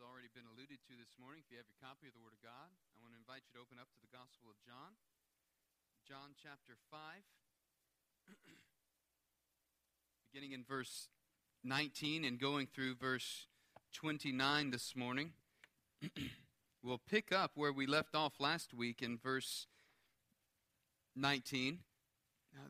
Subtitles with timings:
[0.00, 2.40] already been alluded to this morning, if you have your copy of the Word of
[2.40, 4.96] God, I want to invite you to open up to the Gospel of John,
[6.08, 7.00] John chapter 5,
[10.32, 11.08] beginning in verse
[11.64, 13.46] 19 and going through verse
[13.92, 15.32] 29 this morning.
[16.82, 19.66] we'll pick up where we left off last week in verse
[21.14, 21.80] 19.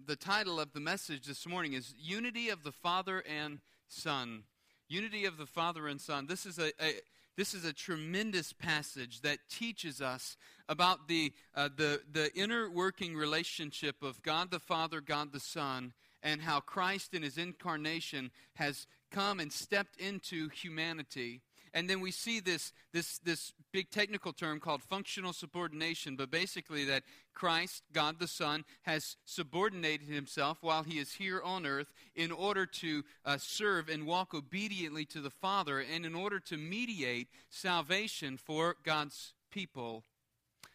[0.04, 4.44] The title of the message this morning is Unity of the Father and Son
[4.90, 6.26] unity of the Father and Son.
[6.26, 6.94] This is a, a
[7.40, 10.36] this is a tremendous passage that teaches us
[10.68, 15.94] about the, uh, the, the inner working relationship of God the Father, God the Son,
[16.22, 21.40] and how Christ in his incarnation has come and stepped into humanity
[21.72, 26.84] and then we see this, this, this big technical term called functional subordination, but basically
[26.86, 32.32] that Christ, God the Son, has subordinated himself while he is here on earth in
[32.32, 37.28] order to uh, serve and walk obediently to the Father and in order to mediate
[37.50, 40.04] salvation for God's people.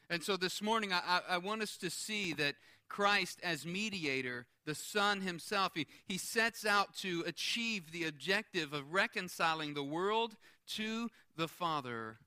[0.09, 2.55] And so this morning, I, I want us to see that
[2.87, 8.93] Christ as mediator, the Son himself, he, he sets out to achieve the objective of
[8.93, 10.35] reconciling the world
[10.67, 12.17] to the Father.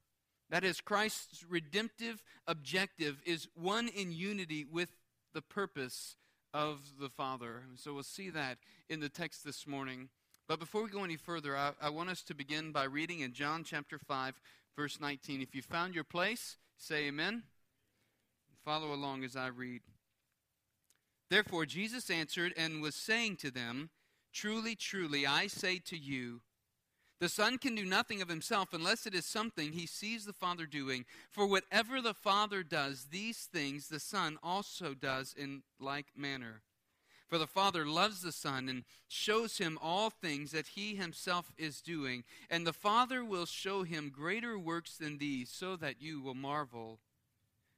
[0.50, 4.89] That is, Christ's redemptive objective is one in unity with
[5.34, 6.17] the purpose
[6.55, 7.62] of the Father.
[7.77, 10.09] So we'll see that in the text this morning.
[10.48, 13.34] But before we go any further, I, I, want us to begin by reading in
[13.34, 14.41] John chapter 5,
[14.75, 15.42] verse 19.
[15.42, 17.42] If you found your place, say amen.
[18.64, 19.83] Follow along as I read.
[21.28, 23.91] Therefore, Jesus answered and was saying to them,
[24.33, 26.41] Truly, truly, I say to you,
[27.20, 30.66] the Son can do nothing of himself unless it is something he sees the Father
[30.66, 31.05] doing.
[31.30, 36.62] For whatever the Father does, these things the Son also does in like manner.
[37.28, 41.82] For the Father loves the Son and shows him all things that he himself is
[41.82, 42.25] doing.
[42.48, 47.00] And the Father will show him greater works than these, so that you will marvel.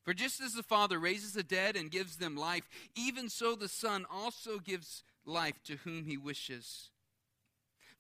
[0.04, 3.68] For just as the Father raises the dead and gives them life, even so the
[3.68, 6.90] Son also gives life to whom he wishes.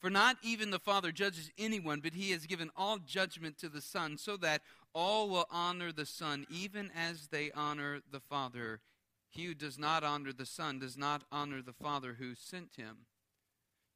[0.00, 3.82] For not even the Father judges anyone, but he has given all judgment to the
[3.82, 4.62] Son, so that
[4.94, 8.80] all will honor the Son, even as they honor the Father.
[9.28, 13.06] He who does not honor the Son does not honor the Father who sent him.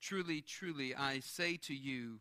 [0.01, 2.21] Truly, truly, I say to you,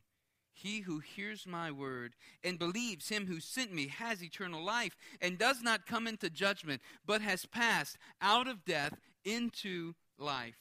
[0.53, 5.37] he who hears my word and believes him who sent me has eternal life and
[5.37, 8.93] does not come into judgment, but has passed out of death
[9.25, 10.55] into life.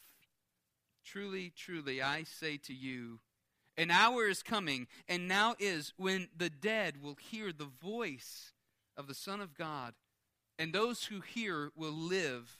[1.04, 3.20] Truly, truly, I say to you,
[3.76, 8.52] an hour is coming, and now is, when the dead will hear the voice
[8.96, 9.94] of the Son of God,
[10.58, 12.58] and those who hear will live.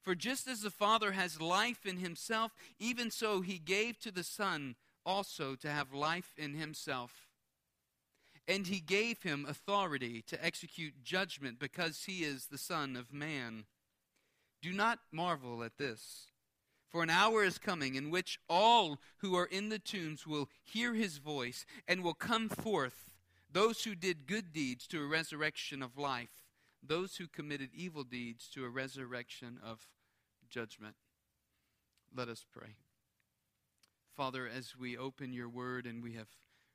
[0.00, 4.24] For just as the Father has life in himself, even so he gave to the
[4.24, 7.28] Son also to have life in himself.
[8.48, 13.64] And he gave him authority to execute judgment because he is the Son of Man.
[14.60, 16.31] Do not marvel at this.
[16.92, 20.92] For an hour is coming in which all who are in the tombs will hear
[20.92, 23.08] his voice and will come forth,
[23.50, 26.44] those who did good deeds to a resurrection of life,
[26.82, 29.86] those who committed evil deeds to a resurrection of
[30.50, 30.96] judgment.
[32.14, 32.76] Let us pray.
[34.14, 36.28] Father, as we open your word and we have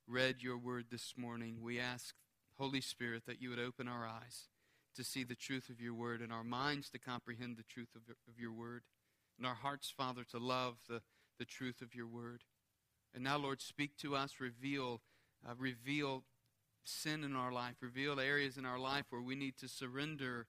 [0.08, 2.16] read your word this morning, we ask,
[2.58, 4.48] Holy Spirit, that you would open our eyes
[4.96, 8.02] to see the truth of your word and our minds to comprehend the truth of,
[8.36, 8.82] your word
[9.38, 11.02] and our hearts, Father, to love the,
[11.38, 12.44] the truth of your word.
[13.14, 15.02] And now, Lord, speak to us, reveal,
[15.48, 16.24] uh, reveal
[16.84, 20.48] sin in our life, reveal areas in our life where we need to surrender.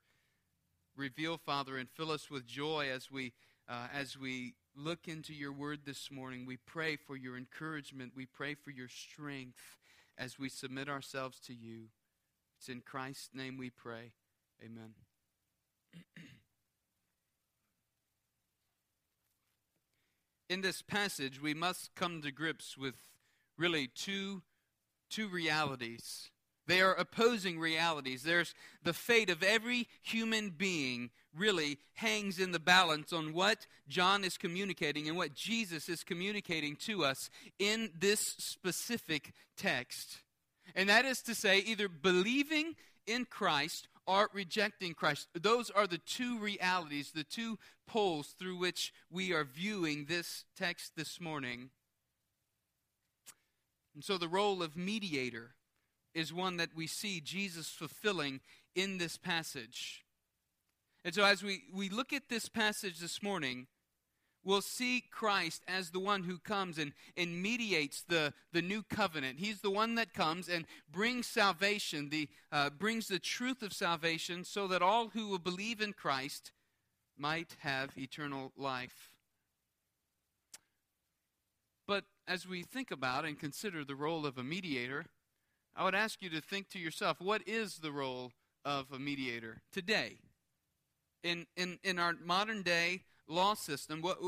[0.96, 3.32] Reveal, Father, and fill us with joy as we,
[3.68, 6.46] uh, as we look into your word this morning.
[6.46, 8.12] We pray for your encouragement.
[8.16, 9.76] We pray for your strength
[10.16, 11.86] as we submit ourselves to you.
[12.58, 14.12] It's in Christ's name we pray.
[14.64, 14.94] Amen.
[20.48, 22.94] in this passage, we must come to grips with
[23.56, 24.42] really two,
[25.10, 26.30] two realities.
[26.66, 28.22] They are opposing realities.
[28.22, 34.22] There's the fate of every human being really hangs in the balance on what John
[34.22, 40.18] is communicating and what Jesus is communicating to us in this specific text.
[40.74, 42.74] And that is to say, either believing
[43.06, 45.28] in Christ or rejecting Christ.
[45.34, 50.92] Those are the two realities, the two poles through which we are viewing this text
[50.96, 51.68] this morning.
[53.94, 55.50] And so the role of mediator
[56.14, 58.40] is one that we see Jesus fulfilling
[58.74, 60.04] in this passage.
[61.04, 63.66] And so as we, we look at this passage this morning,
[64.48, 69.38] will see Christ as the one who comes and, and mediates the, the new covenant.
[69.38, 74.44] He's the one that comes and brings salvation, the, uh, brings the truth of salvation,
[74.44, 76.52] so that all who will believe in Christ
[77.18, 79.12] might have eternal life.
[81.86, 85.04] But as we think about and consider the role of a mediator,
[85.76, 88.32] I would ask you to think to yourself what is the role
[88.64, 90.16] of a mediator today?
[91.22, 94.18] In, in, in our modern day law system, what,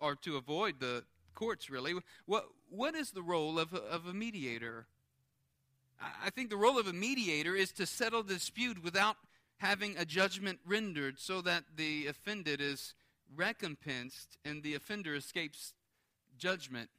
[0.00, 1.04] or to avoid the
[1.34, 1.94] courts really,
[2.26, 4.86] what, what is the role of a, of a mediator?
[6.24, 9.16] I think the role of a mediator is to settle the dispute without
[9.58, 12.94] having a judgment rendered so that the offended is
[13.34, 15.74] recompensed and the offender escapes
[16.36, 16.90] judgment.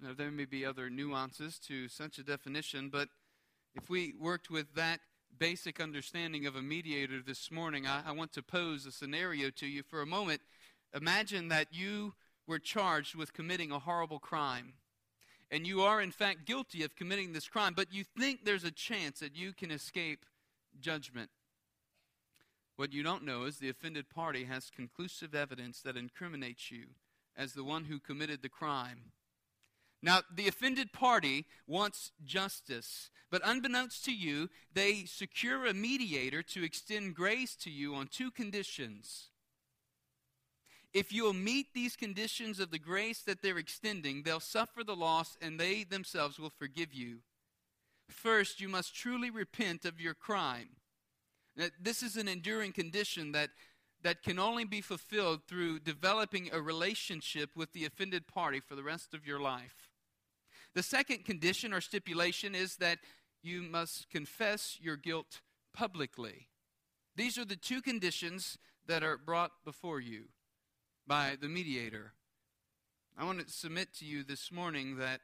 [0.00, 3.08] Now, there may be other nuances to such a definition, but
[3.74, 5.00] if we worked with that
[5.38, 9.66] basic understanding of a mediator this morning, I, I, want to pose a scenario to
[9.66, 10.40] you for a moment.
[10.94, 12.14] Imagine that you
[12.46, 14.74] were charged with committing a horrible crime.
[15.50, 18.70] And you are, in fact, guilty of committing this crime, but you think there's a
[18.70, 20.24] chance that you can escape
[20.80, 21.30] judgment.
[22.76, 26.86] What you don't know is the offended party has conclusive evidence that incriminates you
[27.36, 29.12] as the one who committed the crime.
[30.02, 36.64] Now, the offended party wants justice, but unbeknownst to you, they secure a mediator to
[36.64, 39.28] extend grace to you on two conditions.
[40.92, 45.36] If you'll meet these conditions of the grace that they're extending, they'll suffer the loss
[45.40, 47.18] and they themselves will forgive you.
[48.08, 50.70] First, you must truly repent of your crime.
[51.56, 53.50] Now, this is an enduring condition that,
[54.02, 58.82] that can only be fulfilled through developing a relationship with the offended party for the
[58.82, 59.89] rest of your life.
[60.74, 62.98] The second condition or stipulation is that
[63.42, 65.40] you must confess your guilt
[65.74, 66.48] publicly.
[67.16, 70.26] These are the two conditions that are brought before you
[71.06, 72.12] by the mediator.
[73.18, 75.20] I want to submit to you this morning that,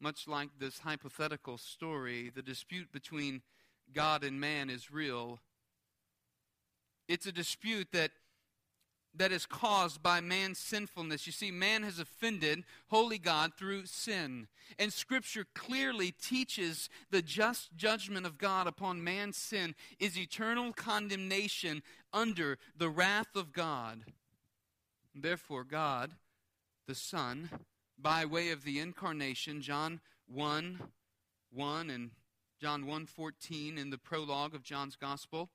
[0.00, 3.42] much like this hypothetical story, the dispute between
[3.92, 5.40] God and man is real.
[7.08, 8.10] It's a dispute that
[9.16, 11.26] that is caused by man's sinfulness.
[11.26, 14.48] You see, man has offended holy God through sin.
[14.78, 21.82] And Scripture clearly teaches the just judgment of God upon man's sin is eternal condemnation
[22.12, 24.04] under the wrath of God.
[25.14, 26.12] Therefore, God,
[26.88, 27.50] the Son,
[27.98, 30.80] by way of the incarnation, John 1
[31.52, 32.10] 1 and
[32.60, 35.50] John 1 14 in the prologue of John's Gospel,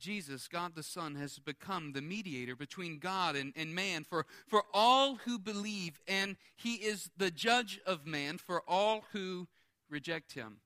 [0.00, 4.64] Jesus, God the Son, has become the mediator between God and, and man for, for
[4.72, 9.46] all who believe, and he is the judge of man for all who
[9.88, 10.56] reject him.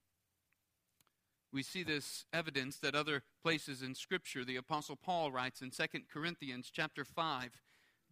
[1.53, 4.45] We see this evidence that other places in Scripture.
[4.45, 7.51] The Apostle Paul writes in 2 Corinthians chapter 5,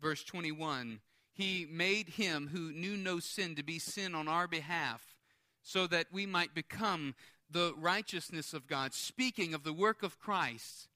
[0.00, 1.00] verse 21,
[1.32, 5.16] He made him who knew no sin to be sin on our behalf,
[5.62, 7.14] so that we might become
[7.50, 10.88] the righteousness of God, speaking of the work of Christ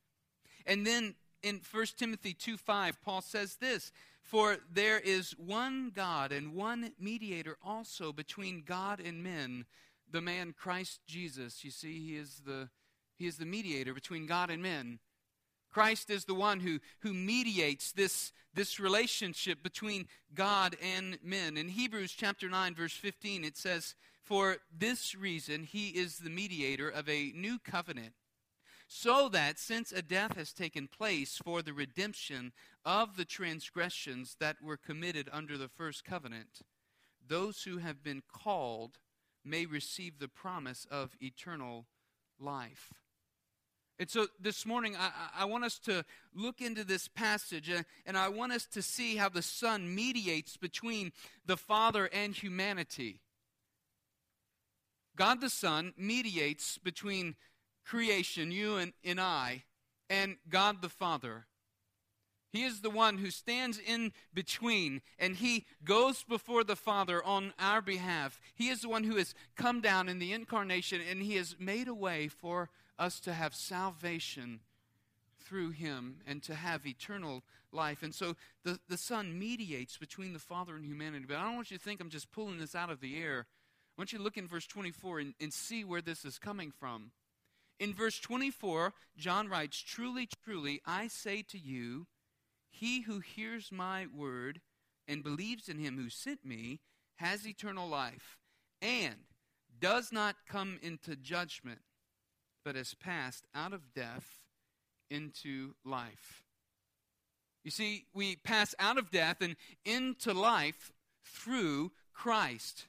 [0.67, 3.93] and then in 1 Timothy 2 5, Paul says this
[4.23, 9.65] For there is one God and one mediator also between God and men,
[10.11, 11.65] the man Christ Jesus.
[11.65, 12.69] You see, he is the,
[13.17, 14.99] he is the mediator between God and men.
[15.71, 21.59] Christ is the one who, who mediates this, this relationship between God and men.
[21.59, 26.89] In Hebrews chapter 9, verse 15, it says, For this reason he is the mediator
[26.89, 28.15] of a new covenant
[28.87, 32.53] so that since a death has taken place for the redemption
[32.85, 36.61] of the transgressions that were committed under the first covenant,
[37.27, 38.99] those who have been called
[39.45, 41.87] may receive the promise of eternal
[42.39, 42.93] life.
[43.99, 48.17] And so this morning, I, I, want us to look into this passage and, and
[48.17, 51.13] I want us to see how the Son mediates between
[51.47, 53.23] the Father and humanity.
[55.17, 57.37] God the Son mediates between
[57.87, 59.65] creation, you and, and I,
[60.11, 61.47] and God the Father.
[62.53, 67.53] He is the one who stands in between and he goes before the Father on
[67.59, 68.41] our behalf.
[68.55, 71.87] He is the one who has come down in the incarnation and he has made
[71.87, 74.61] a way for us to have salvation
[75.45, 78.03] through him and to have eternal life.
[78.03, 81.27] And so the, the Son mediates between the Father and humanity.
[81.29, 83.47] But I don't want you to think I'm just pulling this out of the air.
[83.97, 86.71] I want you to look in verse 24 and, and see where this is coming
[86.71, 87.11] from.
[87.79, 92.07] In verse 24, John writes, Truly, truly, I say to you,
[92.71, 94.61] he who hears my word
[95.09, 96.81] and believes in him who sent me
[97.17, 98.39] has eternal life
[98.83, 99.17] and
[99.79, 101.81] does not come into judgment,
[102.65, 104.41] but has passed out of death
[105.11, 106.43] into life.
[107.65, 110.93] You see, we pass out of death and into life
[111.25, 112.87] through Christ.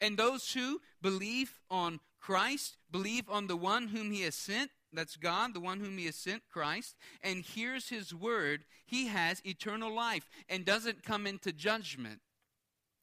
[0.00, 5.16] And those who believe on Christ, believe on the one whom he has sent, that's
[5.16, 9.94] God, the one whom he has sent, Christ, and hears his word, he has eternal
[9.94, 12.20] life and doesn't come into judgment.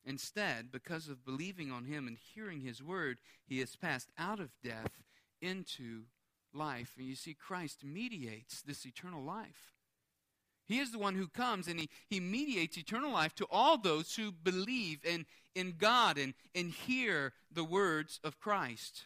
[0.04, 4.50] Instead, because of believing on him and hearing his word, he has passed out of
[4.64, 5.04] death
[5.40, 6.06] into
[6.52, 6.94] life.
[6.98, 9.76] And you see, Christ mediates this eternal life.
[10.66, 14.16] He is the one who comes and he, he mediates eternal life to all those
[14.16, 19.06] who believe in, in God and, and hear the words of Christ.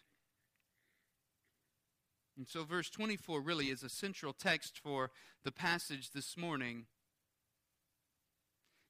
[2.38, 5.12] And so, verse 24 really is a central text for
[5.44, 6.86] the passage this morning.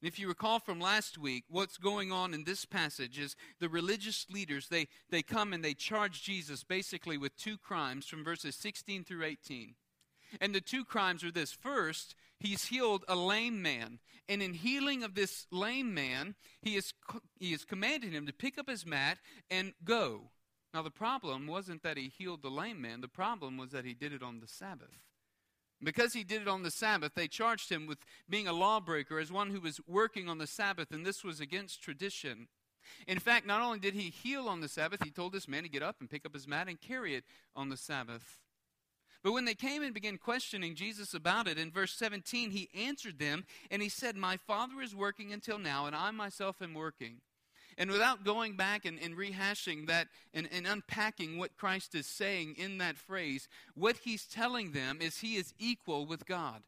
[0.01, 3.69] And if you recall from last week, what's going on in this passage is the
[3.69, 8.55] religious leaders, they, they come and they charge Jesus basically with two crimes from verses
[8.55, 9.75] 16 through 18.
[10.41, 11.51] And the two crimes are this.
[11.51, 13.99] First, he's healed a lame man.
[14.27, 16.93] And in healing of this lame man, he is,
[17.39, 20.31] he is commanded him to pick up his mat and go.
[20.75, 23.93] Now, the problem wasn't that he healed the lame man, the problem was that he
[23.93, 24.99] did it on the Sabbath.
[25.81, 29.31] Because he did it on the Sabbath, they charged him with being a lawbreaker as
[29.31, 32.49] one who was working on the Sabbath, and this was against tradition.
[33.07, 35.69] In fact, not only did he heal on the Sabbath, he told this man to
[35.69, 37.23] get up and pick up his mat and carry it
[37.55, 38.41] on the Sabbath.
[39.23, 43.17] But when they came and began questioning Jesus about it, in verse 17, he answered
[43.17, 47.21] them and he said, My Father is working until now, and I myself am working.
[47.77, 52.55] And without going back and, and rehashing that and, and unpacking what Christ is saying
[52.57, 56.63] in that phrase, what he's telling them is he is equal with God.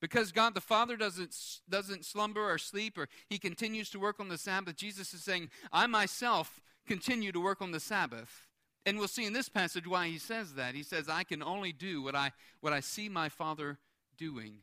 [0.00, 1.36] Because God the Father doesn't,
[1.68, 5.48] doesn't slumber or sleep, or he continues to work on the Sabbath, Jesus is saying,
[5.72, 8.48] I myself continue to work on the Sabbath.
[8.84, 10.74] And we'll see in this passage why he says that.
[10.74, 13.78] He says, I can only do what I, what I see my Father
[14.16, 14.58] doing.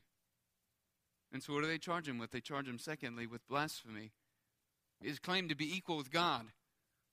[1.32, 2.32] And so, what do they charge him with?
[2.32, 4.12] They charge him, secondly, with blasphemy
[5.01, 6.46] is claimed to be equal with God.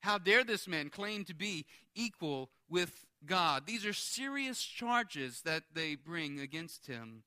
[0.00, 3.66] How dare this man claim to be equal with God?
[3.66, 7.24] These are serious charges that they bring against him.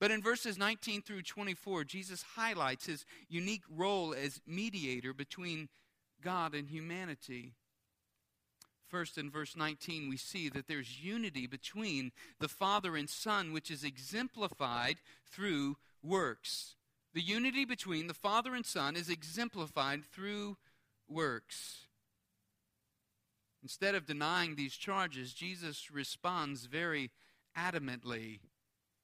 [0.00, 5.68] But in verses 19 through 24, Jesus highlights his unique role as mediator between
[6.22, 7.52] God and humanity.
[8.88, 13.70] First, in verse 19, we see that there's unity between the Father and Son, which
[13.70, 14.96] is exemplified
[15.30, 16.76] through works.
[17.14, 20.56] The unity between the Father and Son is exemplified through
[21.08, 21.86] works.
[23.62, 27.10] Instead of denying these charges, Jesus responds very
[27.56, 28.40] adamantly.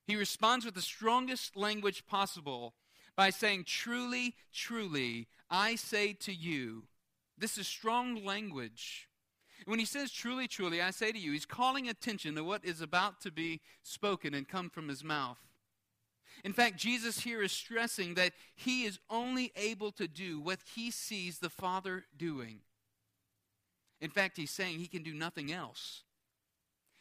[0.07, 2.75] He responds with the strongest language possible
[3.17, 6.85] by saying, Truly, truly, I say to you.
[7.37, 9.09] This is strong language.
[9.67, 12.81] When he says, Truly, truly, I say to you, he's calling attention to what is
[12.81, 15.39] about to be spoken and come from his mouth.
[16.45, 20.91] In fact, Jesus here is stressing that he is only able to do what he
[20.91, 22.61] sees the Father doing.
[24.03, 26.03] In fact, he's saying he can do nothing else.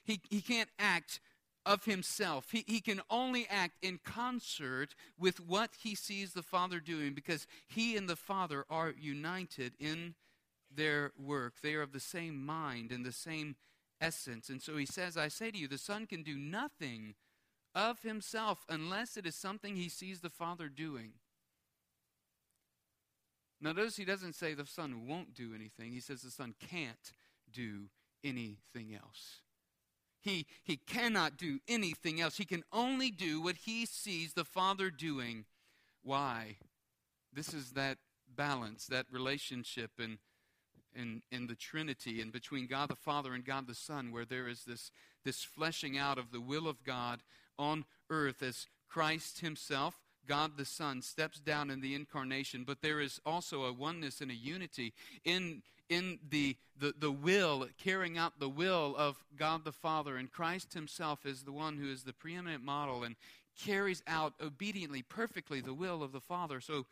[0.05, 1.19] He, he can't act
[1.65, 2.51] of himself.
[2.51, 7.45] He, he can only act in concert with what he sees the Father doing because
[7.67, 10.15] he and the Father are united in
[10.73, 11.55] their work.
[11.61, 13.55] They are of the same mind and the same
[13.99, 14.49] essence.
[14.49, 17.15] And so he says, I say to you, the Son can do nothing
[17.75, 21.13] of himself unless it is something he sees the Father doing.
[23.61, 25.91] Now, notice he doesn't say the Son won't do anything.
[25.91, 27.13] He says the Son can't
[27.51, 27.85] do
[28.23, 29.39] anything else.
[30.21, 32.37] He, he cannot do anything else.
[32.37, 35.45] He can only do what he sees the Father doing.
[36.01, 36.57] Why?
[37.31, 37.97] This is that
[38.35, 40.17] balance, that relationship in,
[40.95, 44.47] in, in the Trinity and between God the Father and God the Son, where there
[44.47, 44.91] is this,
[45.23, 47.21] this fleshing out of the will of God
[47.57, 52.63] on earth as Christ Himself, God the Son, steps down in the incarnation.
[52.65, 54.93] But there is also a oneness and a unity
[55.25, 60.17] in, in the, the, the will, carrying out the will of God the Father.
[60.17, 63.15] And Christ Himself is the one who is the preeminent model and
[63.59, 66.61] carries out obediently, perfectly the will of the Father.
[66.61, 66.85] So,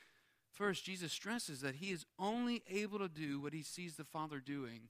[0.51, 4.39] first, Jesus stresses that He is only able to do what He sees the Father
[4.39, 4.89] doing.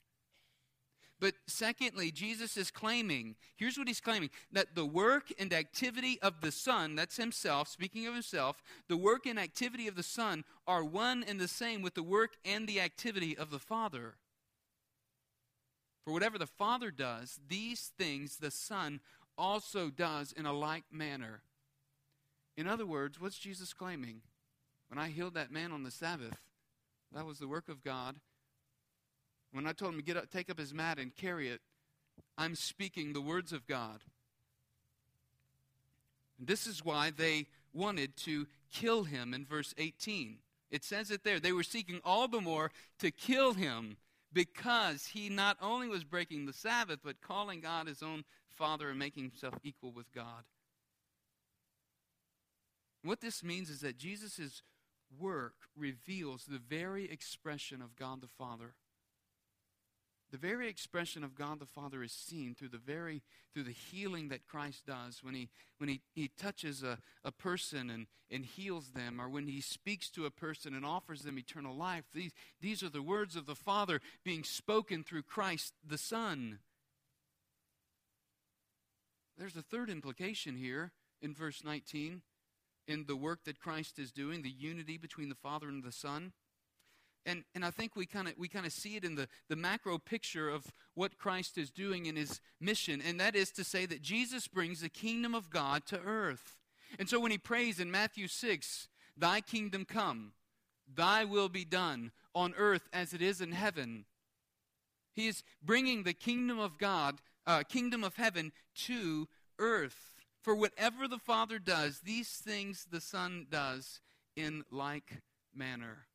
[1.22, 6.42] But secondly, Jesus is claiming, here's what he's claiming that the work and activity of
[6.42, 10.84] the Son, that's himself, speaking of himself, the work and activity of the Son are
[10.84, 14.16] one and the same with the work and the activity of the Father.
[16.04, 19.00] For whatever the Father does, these things the Son
[19.38, 21.44] also does in a like manner.
[22.58, 24.22] In other words, what's Jesus claiming?
[24.90, 26.40] When I healed that man on the Sabbath,
[27.14, 28.16] that was the work of God
[29.52, 31.62] when I told him to get up, take up his mat and carry it,
[32.38, 34.02] I'm speaking the words of God.
[36.40, 40.38] And This is why they wanted to kill him in verse 18.
[40.70, 41.40] It says it there.
[41.40, 43.98] They were seeking all the more to kill him
[44.34, 48.24] because he not only was breaking the Sabbath, but calling God his own
[48.56, 50.44] Father and making himself equal with God.
[53.04, 54.62] What this means is that Jesus'
[55.20, 58.76] work reveals the very expression of God the Father.
[60.32, 63.22] The very expression of God the Father is seen through the very
[63.54, 67.90] through the healing that Christ does when he when he, he touches a, a person
[67.90, 71.76] and, and heals them, or when he speaks to a person and offers them eternal
[71.76, 72.06] life.
[72.14, 76.60] These these are the words of the Father being spoken through Christ the Son.
[79.38, 82.22] There's a third implication here in verse 19
[82.88, 86.32] in the work that Christ is doing, the unity between the Father and the Son.
[87.26, 89.56] And, and I think we kind of we kind of see it in the, the
[89.56, 93.86] macro picture of what Christ is doing in his mission, and that is to say
[93.86, 96.58] that Jesus brings the kingdom of God to earth.
[97.00, 100.34] And so when he prays in Matthew 6, Thy kingdom come,
[100.92, 104.06] thy will be done on earth as it is in heaven,
[105.14, 109.28] he is bringing the kingdom of God, uh, kingdom of heaven to
[109.60, 110.12] earth.
[110.42, 114.00] For whatever the Father does, these things the Son does
[114.36, 115.22] in like
[115.54, 116.08] manner.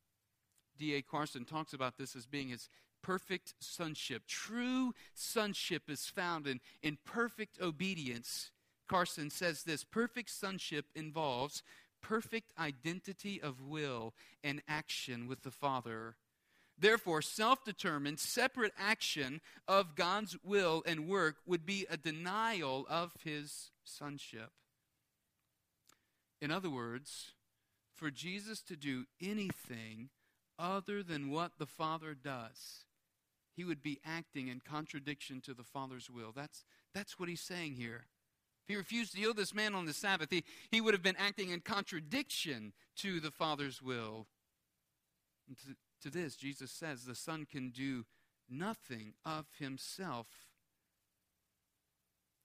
[0.77, 1.01] D.A.
[1.01, 2.69] Carson talks about this as being his
[3.01, 4.23] perfect sonship.
[4.27, 8.51] True sonship is found in, in perfect obedience.
[8.87, 11.63] Carson says this perfect sonship involves
[12.01, 16.15] perfect identity of will and action with the Father.
[16.79, 23.13] Therefore, self determined, separate action of God's will and work would be a denial of
[23.23, 24.51] his sonship.
[26.39, 27.31] In other words,
[27.95, 30.09] for Jesus to do anything
[30.59, 32.85] other than what the Father does,
[33.55, 36.31] he would be acting in contradiction to the Father's will.
[36.35, 38.05] That's, that's what he's saying here.
[38.63, 41.15] If he refused to heal this man on the Sabbath, he, he would have been
[41.17, 44.27] acting in contradiction to the Father's will.
[45.47, 48.05] And to, to this, Jesus says the Son can do
[48.49, 50.27] nothing of himself.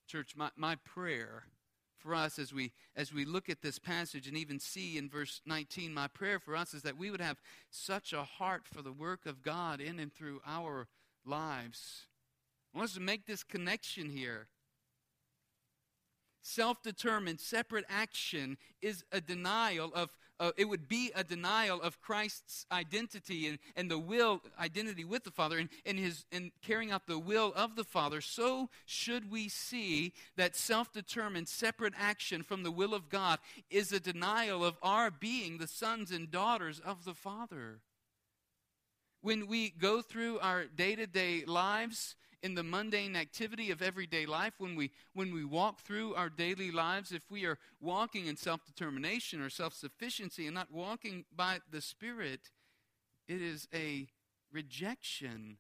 [0.07, 1.45] Church, my, my prayer
[2.03, 5.41] for us as we as we look at this passage and even see in verse
[5.47, 8.93] 19 my prayer for us is that we would have such a heart for the
[8.93, 10.89] work of God in and through our
[11.25, 12.07] lives.
[12.75, 14.49] I want us to make this connection here.
[16.43, 22.01] Self determined, separate action is a denial of, uh, it would be a denial of
[22.01, 26.91] Christ's identity and, and the will, identity with the Father, and, and, his, and carrying
[26.91, 28.21] out the will of the Father.
[28.21, 33.39] So should we see that self determined, separate action from the will of God
[33.71, 37.81] is a denial of our being the sons and daughters of the Father.
[39.21, 44.27] When we go through our day to day lives, in the mundane activity of everyday
[44.27, 48.37] life, when we, when we walk through our daily lives, if we are walking in
[48.37, 52.51] self determination or self sufficiency and not walking by the Spirit,
[53.29, 54.09] it is a
[54.53, 55.59] rejection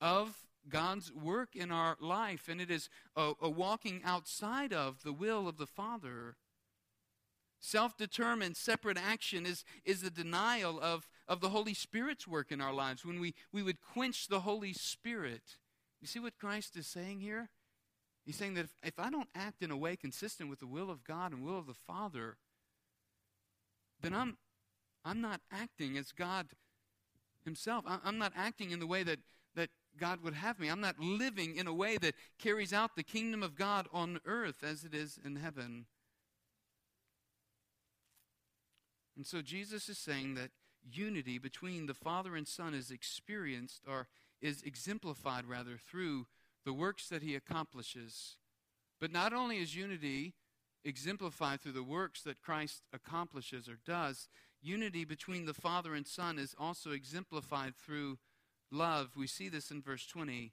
[0.00, 0.36] of
[0.68, 5.48] God's work in our life, and it is a, a walking outside of the will
[5.48, 6.36] of the Father.
[7.60, 12.60] Self determined, separate action is, is a denial of, of the Holy Spirit's work in
[12.60, 13.04] our lives.
[13.04, 15.58] When we, we would quench the Holy Spirit,
[16.02, 17.48] you see what Christ is saying here?
[18.26, 20.90] He's saying that if, if I don't act in a way consistent with the will
[20.90, 22.36] of God and will of the Father,
[24.00, 24.36] then I'm,
[25.04, 26.48] I'm not acting as God
[27.44, 27.84] Himself.
[28.04, 29.20] I'm not acting in the way that,
[29.54, 30.68] that God would have me.
[30.68, 34.64] I'm not living in a way that carries out the kingdom of God on earth
[34.64, 35.86] as it is in heaven.
[39.16, 40.50] And so Jesus is saying that
[40.90, 44.08] unity between the Father and Son is experienced or
[44.42, 46.26] is exemplified rather through
[46.64, 48.36] the works that he accomplishes.
[49.00, 50.34] But not only is unity
[50.84, 54.28] exemplified through the works that Christ accomplishes or does,
[54.60, 58.18] unity between the Father and Son is also exemplified through
[58.70, 59.12] love.
[59.16, 60.52] We see this in verse 20.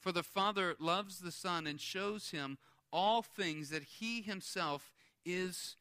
[0.00, 2.58] For the Father loves the Son and shows him
[2.92, 4.92] all things that he himself
[5.24, 5.76] is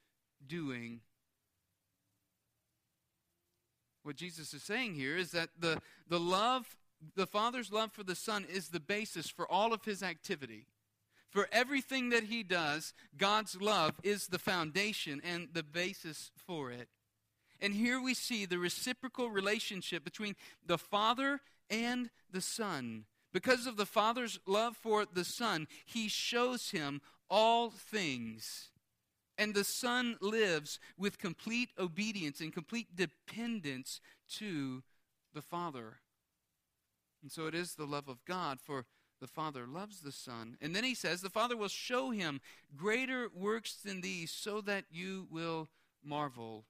[0.45, 1.01] doing.
[4.03, 6.75] What Jesus is saying here is that the, the love
[7.15, 10.65] the Father's love for the Son is the basis for all of his activity.
[11.29, 16.89] For everything that he does, God's love is the foundation and the basis for it.
[17.61, 20.35] And here we see the reciprocal relationship between
[20.65, 23.05] the Father and the Son.
[23.31, 28.69] Because of the Father's love for the Son, he shows him all things.
[29.37, 34.01] And the Son lives with complete obedience and complete dependence
[34.37, 34.83] to
[35.33, 35.99] the Father.
[37.21, 38.85] And so it is the love of God for
[39.19, 40.57] the Father loves the Son.
[40.61, 42.39] And then he says, The Father will show him
[42.75, 45.69] greater works than these so that you will
[46.03, 46.65] marvel.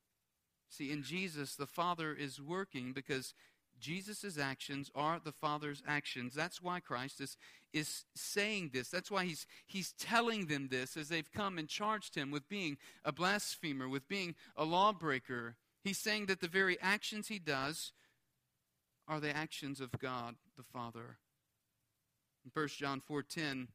[0.69, 3.33] See, in Jesus, the Father is working because
[3.79, 6.33] Jesus' actions are the Father's actions.
[6.33, 7.37] That's why Christ is,
[7.73, 8.89] is saying this.
[8.89, 12.77] That's why he's, he's telling them this as they've come and charged him with being
[13.05, 15.55] a blasphemer, with being a lawbreaker.
[15.83, 17.93] He's saying that the very actions he does
[19.09, 21.17] are the actions of God the Father.
[22.45, 23.73] In 1 John 4:10,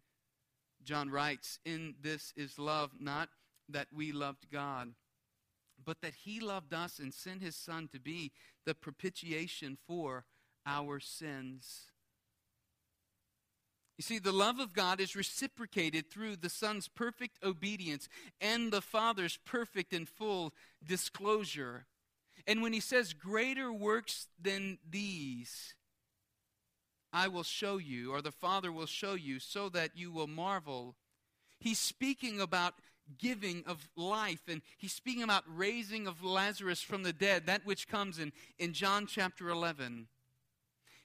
[0.83, 3.31] John writes, "In this is love, not
[3.69, 4.95] that we loved God,
[5.77, 8.33] but that he loved us and sent his son to be
[8.65, 10.25] the propitiation for
[10.65, 11.91] our sins."
[13.97, 18.09] You see, the love of God is reciprocated through the Son's perfect obedience
[18.41, 21.87] and the Father's perfect and full disclosure.
[22.47, 25.75] And when he says, Greater works than these,
[27.13, 30.97] I will show you, or the Father will show you, so that you will marvel.
[31.61, 32.75] He's speaking about
[33.19, 37.89] giving of life, and he's speaking about raising of Lazarus from the dead, that which
[37.89, 40.09] comes in, in John chapter 11.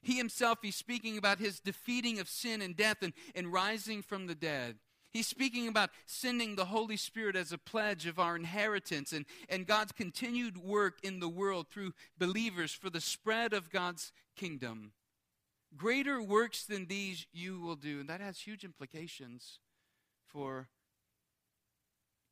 [0.02, 4.28] He himself, he's speaking about his defeating of sin and death and, and rising from
[4.28, 4.78] the dead.
[5.12, 9.66] He's speaking about sending the Holy Spirit as a pledge of our inheritance and, and
[9.66, 14.92] God's continued work in the world through believers for the spread of God's kingdom.
[15.76, 18.00] Greater works than these you will do.
[18.00, 19.60] And that has huge implications
[20.28, 20.68] for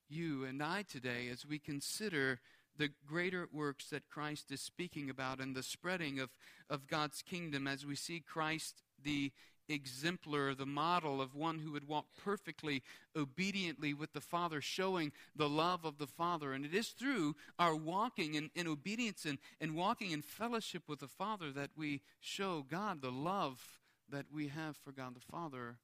[0.10, 2.40] you and I today as we consider
[2.78, 6.30] the greater works that Christ is speaking about and the spreading of,
[6.70, 9.32] of God's kingdom as we see Christ, the
[9.70, 12.84] exemplar, the model of one who would walk perfectly,
[13.16, 16.54] obediently with the Father, showing the love of the Father.
[16.54, 21.00] And it is through our walking in, in obedience and, and walking in fellowship with
[21.00, 25.78] the Father that we show God the love that we have for God the Father.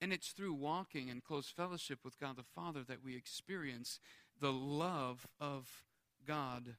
[0.00, 4.00] And it's through walking in close fellowship with God the Father that we experience
[4.40, 5.84] the love of
[6.26, 6.74] God.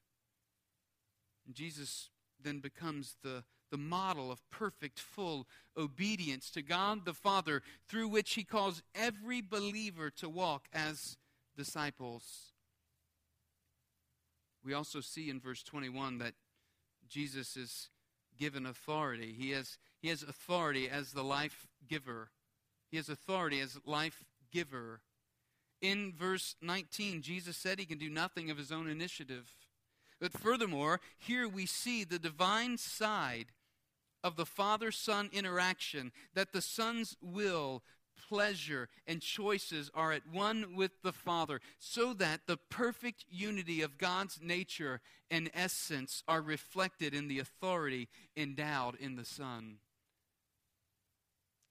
[1.45, 2.09] And Jesus
[2.41, 8.35] then becomes the the model of perfect, full obedience to God the Father, through which
[8.35, 11.17] he calls every believer to walk as
[11.57, 12.51] disciples.
[14.63, 16.35] We also see in verse 21 that
[17.09, 17.89] Jesus is
[18.37, 19.33] given authority.
[19.35, 22.29] He has, he has authority as the life giver.
[22.91, 25.01] He has authority as life giver.
[25.81, 29.49] In verse 19, Jesus said he can do nothing of his own initiative.
[30.21, 33.47] But furthermore, here we see the divine side
[34.23, 37.83] of the father son interaction, that the son's will,
[38.29, 43.97] pleasure, and choices are at one with the Father, so that the perfect unity of
[43.97, 48.07] God's nature and essence are reflected in the authority
[48.37, 49.77] endowed in the Son.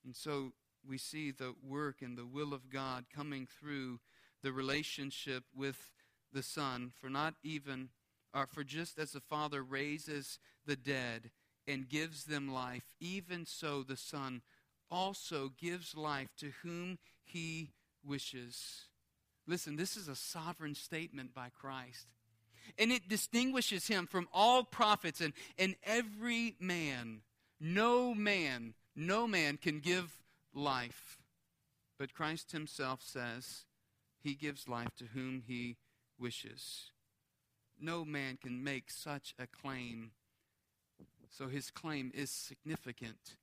[0.05, 0.53] And so
[0.87, 4.01] we see the work and the will of God coming through
[4.43, 5.93] the relationship with
[6.33, 7.91] the Son, for not even,
[8.35, 11.31] or for just as the Father raises the dead
[11.67, 14.43] and gives them life, even so the Son
[14.91, 17.71] also gives life to whom he
[18.05, 18.89] wishes.
[19.47, 22.07] Listen, this is a sovereign statement by Christ.
[22.79, 27.23] And it distinguishes him from all prophets and, and every man.
[27.61, 30.19] No man, no man can give
[30.55, 31.19] life.
[31.99, 33.65] But Christ himself says
[34.21, 35.77] he gives life to whom he
[36.19, 36.91] wishes.
[37.81, 40.13] No man can make such a claim
[41.33, 43.37] so his claim is significant.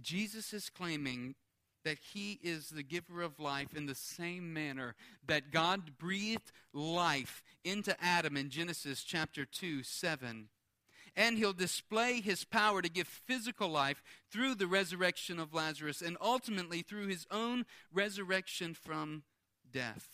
[0.00, 1.36] Jesus is claiming
[1.84, 4.94] that he is the giver of life in the same manner
[5.26, 10.48] that God breathed life into Adam in Genesis chapter 2 7.
[11.16, 16.16] And he'll display his power to give physical life through the resurrection of Lazarus and
[16.20, 19.24] ultimately through his own resurrection from
[19.72, 20.08] death.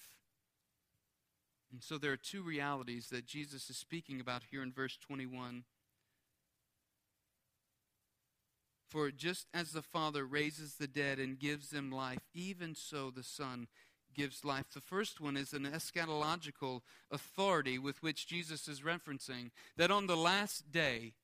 [1.70, 5.64] And so there are two realities that Jesus is speaking about here in verse 21.
[8.88, 13.24] For just as the Father raises the dead and gives them life, even so the
[13.24, 13.66] Son
[14.14, 14.66] gives life.
[14.72, 20.16] The first one is an eschatological authority with which Jesus is referencing that on the
[20.16, 21.14] last day,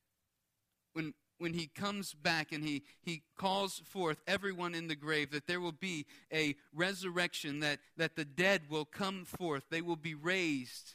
[0.93, 5.49] when when he comes back and he, he calls forth everyone in the grave, that
[5.49, 10.15] there will be a resurrection, that, that the dead will come forth, they will be
[10.15, 10.95] raised.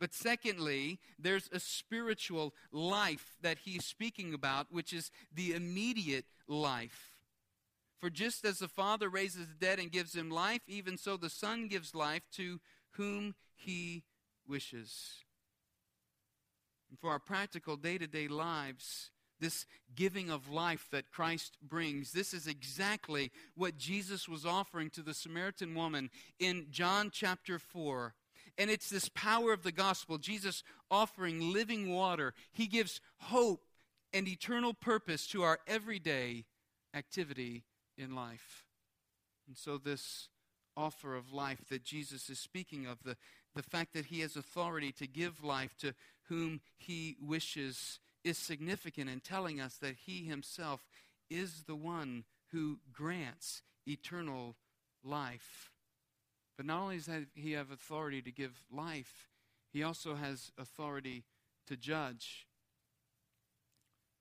[0.00, 7.12] But secondly, there's a spiritual life that he's speaking about, which is the immediate life.
[8.00, 11.28] For just as the Father raises the dead and gives him life, even so the
[11.28, 12.60] Son gives life to
[12.92, 14.04] whom he
[14.48, 15.18] wishes.
[16.88, 22.12] And for our practical day to day lives, this giving of life that Christ brings.
[22.12, 28.14] This is exactly what Jesus was offering to the Samaritan woman in John chapter 4.
[28.58, 32.34] And it's this power of the gospel, Jesus offering living water.
[32.52, 33.64] He gives hope
[34.12, 36.44] and eternal purpose to our everyday
[36.94, 37.64] activity
[37.96, 38.64] in life.
[39.46, 40.28] And so, this
[40.76, 43.16] offer of life that Jesus is speaking of, the,
[43.54, 45.94] the fact that he has authority to give life to
[46.28, 50.86] whom he wishes, is significant in telling us that he himself
[51.28, 54.56] is the one who grants eternal
[55.02, 55.69] life.
[56.60, 59.30] But not only does he have authority to give life,
[59.72, 61.24] he also has authority
[61.68, 62.46] to judge.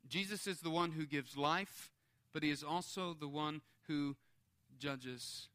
[0.07, 1.91] Jesus is the one who gives life,
[2.31, 4.15] but he is also the one who
[4.77, 5.49] judges.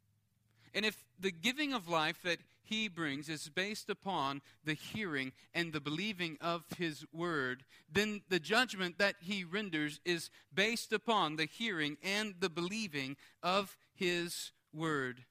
[0.75, 5.73] And if the giving of life that he brings is based upon the hearing and
[5.73, 11.47] the believing of his word, then the judgment that he renders is based upon the
[11.47, 15.25] hearing and the believing of his word.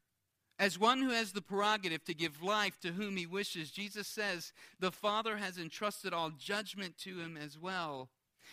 [0.63, 4.53] As one who has the prerogative to give life to whom he wishes, Jesus says
[4.79, 8.07] the Father has entrusted all judgment to him as well.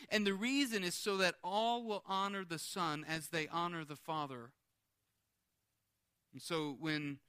[0.09, 3.94] And the reason is so that all will honor the Son as they honor the
[3.94, 4.51] Father.
[6.33, 7.20] And so when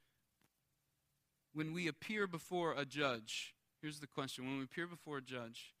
[1.52, 4.46] when we appear before a judge, here's the question.
[4.46, 5.74] When we appear before a judge,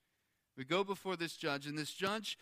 [0.56, 2.38] we go before this judge and this judge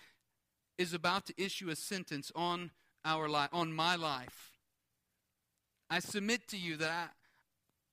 [0.77, 2.71] is about to issue a sentence on
[3.03, 4.50] our life, on my life.
[5.91, 7.11] I submit to you that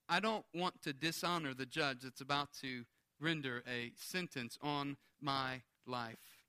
[0.08, 2.84] I, I don't want to dishonor the judge that's about to
[3.20, 6.46] render a sentence on my life.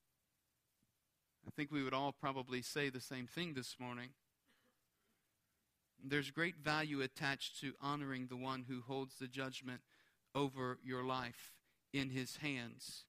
[1.46, 4.11] I think we would all probably say the same thing this morning.
[6.04, 9.80] There's great value attached to honoring the one who holds the judgment
[10.34, 11.54] over your life
[11.94, 13.04] in his hands.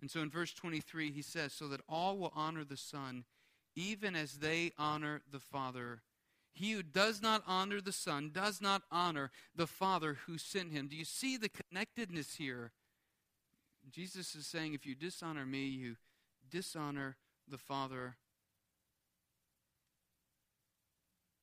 [0.00, 3.24] And so in verse 23, he says, So that all will honor the Son,
[3.76, 6.02] even as they honor the Father.
[6.56, 10.88] He who does not honor the Son does not honor the Father who sent him.
[10.88, 12.72] Do you see the connectedness here?
[13.90, 15.96] Jesus is saying, If you dishonor me, you
[16.50, 17.16] dishonor
[17.48, 18.16] the Father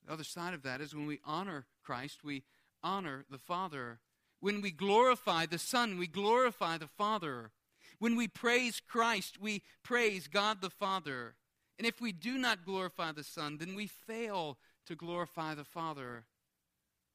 [0.05, 2.43] The other side of that is when we honor Christ, we
[2.83, 3.99] honor the Father.
[4.39, 7.51] When we glorify the Son, we glorify the Father.
[7.99, 11.35] When we praise Christ, we praise God the Father.
[11.77, 16.25] And if we do not glorify the Son, then we fail to glorify the Father.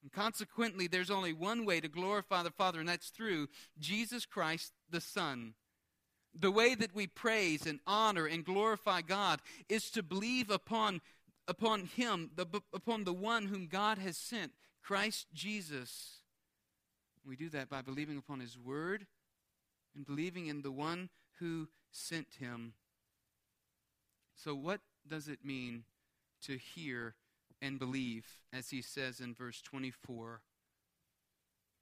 [0.02, 4.72] And consequently, there's only one way to glorify the Father, and that's through Jesus Christ
[4.90, 5.54] the Son.
[6.38, 11.00] The way that we praise and honor and glorify God is to believe upon
[11.48, 14.52] upon him, the, upon the one whom God has sent,
[14.83, 16.18] Christ Jesus.
[17.26, 19.07] We do that by believing upon his word
[19.96, 21.09] and believing in the one
[21.40, 22.74] who sent him.
[24.35, 25.85] So, what does it mean
[26.42, 27.14] to hear
[27.61, 30.40] and believe, as he says in verse 24?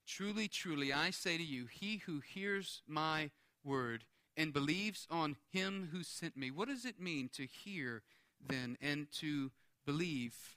[0.07, 3.31] Truly, truly, I say to you, he who hears my
[3.65, 4.05] word
[4.37, 6.51] and believes on him who sent me.
[6.51, 8.03] What does it mean to hear
[8.47, 9.51] then and to
[9.85, 10.57] believe?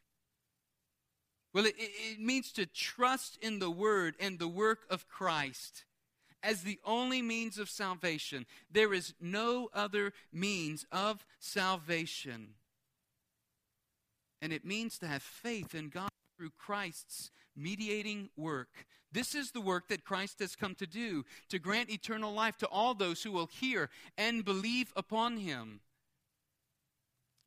[1.54, 5.86] Well, it, it, means to trust in the word and the work of Christ
[6.44, 8.46] as the only means of salvation.
[8.72, 12.50] There is no other means of salvation.
[14.42, 18.86] And it means to have faith in God through Christ's mediating work.
[19.12, 22.68] This is the work that Christ has come to do, to grant eternal life to
[22.68, 25.82] all those who will hear and believe upon him.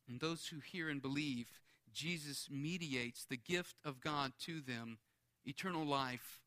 [0.09, 1.47] And those who hear and believe,
[1.93, 4.99] Jesus mediates the gift of God to them,
[5.45, 6.41] eternal life.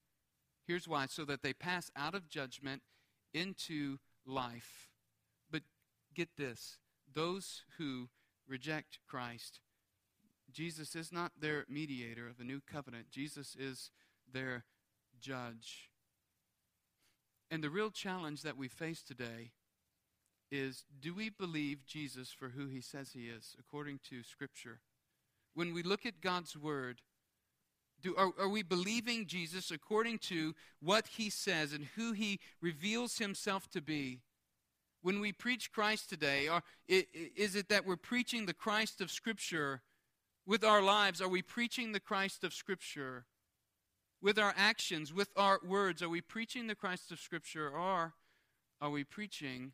[0.67, 2.81] Here's why so that they pass out of judgment
[3.33, 4.89] into life.
[5.49, 5.63] But
[6.13, 6.77] get this
[7.13, 8.09] those who
[8.47, 9.61] reject Christ,
[10.55, 13.91] Jesus is not their mediator of a new covenant, Jesus is
[14.31, 14.63] their
[15.19, 15.91] judge.
[17.51, 19.51] And the real challenge that we face today
[20.51, 24.79] is do we believe Jesus for who he says he is, according to Scripture?
[25.53, 27.01] When we look at God's Word,
[28.01, 33.17] do, are, are we believing Jesus according to what he says and who he reveals
[33.17, 34.21] himself to be?
[35.01, 39.81] When we preach Christ today, are, is it that we're preaching the Christ of Scripture
[40.45, 41.21] with our lives?
[41.21, 43.25] Are we preaching the Christ of Scripture?
[44.21, 48.13] With our actions, with our words, are we preaching the Christ of Scripture or
[48.81, 49.73] are we preaching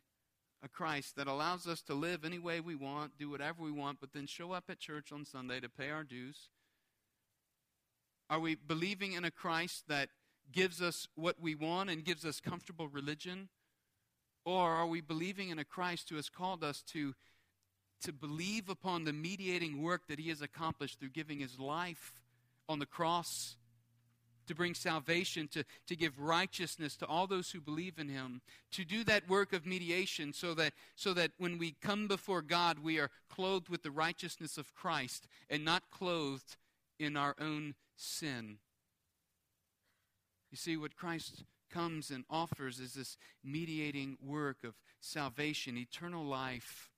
[0.62, 3.98] a Christ that allows us to live any way we want, do whatever we want,
[4.00, 6.48] but then show up at church on Sunday to pay our dues?
[8.30, 10.08] Are we believing in a Christ that
[10.52, 13.48] gives us what we want and gives us comfortable religion?
[14.44, 17.14] Or are we believing in a Christ who has called us to,
[18.02, 22.14] to believe upon the mediating work that he has accomplished through giving his life
[22.68, 23.56] on the cross
[24.46, 28.40] to bring salvation, to, to give righteousness to all those who believe in him,
[28.72, 32.78] to do that work of mediation so that, so that when we come before God,
[32.80, 36.56] we are clothed with the righteousness of Christ and not clothed
[36.98, 38.58] in our own sin.
[40.50, 46.91] You see, what Christ comes and offers is this mediating work of salvation, eternal life.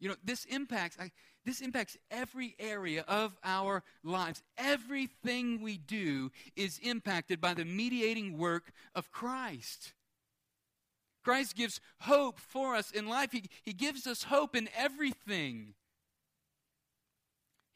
[0.00, 0.96] You know, this impacts.
[0.98, 1.10] I,
[1.44, 4.42] this impacts every area of our lives.
[4.58, 9.92] Everything we do is impacted by the mediating work of Christ.
[11.22, 13.32] Christ gives hope for us in life.
[13.32, 15.74] He, he gives us hope in everything.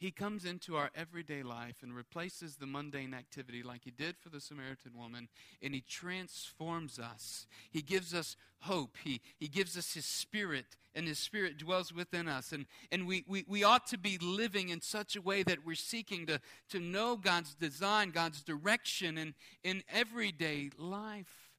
[0.04, 4.28] He comes into our everyday life and replaces the mundane activity like he did for
[4.28, 5.28] the Samaritan woman,
[5.62, 7.46] and he transforms us.
[7.70, 8.98] He gives us hope.
[9.02, 12.52] He, he gives us his spirit, and his spirit dwells within us.
[12.52, 15.74] And, and we, we, we ought to be living in such a way that we're
[15.74, 16.38] seeking to,
[16.68, 21.50] to know God's design, God's direction in, in everyday life.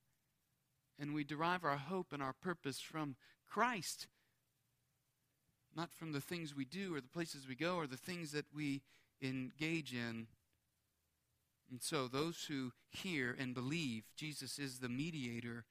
[0.99, 3.15] And we derive our hope and our purpose from
[3.49, 4.05] Christ
[5.75, 8.45] not from the things we do or the places we go or the things that
[8.53, 8.81] we
[9.21, 10.27] engage in.
[11.69, 15.65] And so, those who hear and believe Jesus is the mediator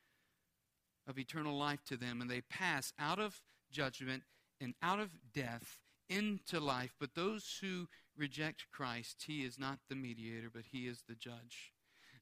[1.07, 3.41] of eternal life to them, and they pass out of
[3.71, 4.25] judgment
[4.61, 6.95] and out of death into life.
[6.99, 11.73] But those who reject Christ, He is not the mediator, but He is the judge.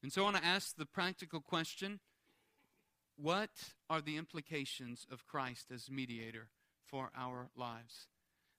[0.03, 1.99] And so, I want to ask the practical question
[3.15, 3.49] what
[3.89, 6.47] are the implications of Christ as mediator?
[6.93, 8.05] For our lives.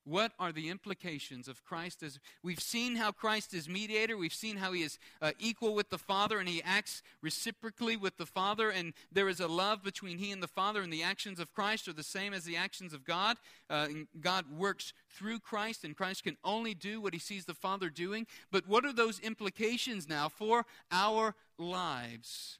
[0.02, 4.56] What are the implications of Christ as we've seen how Christ is mediator, we've seen
[4.56, 8.70] how he is uh, equal with the Father and he acts reciprocally with the Father,
[8.70, 11.86] and there is a love between he and the Father, and the actions of Christ
[11.86, 13.36] are the same as the actions of God.
[13.70, 13.86] Uh,
[14.20, 18.26] God works through Christ, and Christ can only do what he sees the Father doing.
[18.50, 22.58] But what are those implications now for our lives?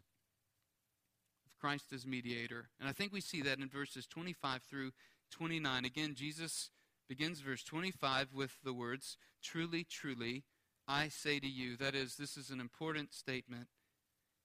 [1.64, 2.68] Christ as mediator.
[2.78, 4.92] And I think we see that in verses 25 through
[5.34, 5.84] 29.
[5.84, 6.70] Again, Jesus
[7.08, 10.44] begins verse 25 with the words, Truly, truly,
[10.86, 11.76] I say to you.
[11.76, 13.66] That is, this is an important statement.